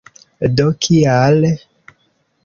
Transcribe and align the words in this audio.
Do 0.55 0.65
kial? 0.85 1.37